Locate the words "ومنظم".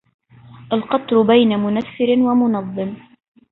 2.17-2.95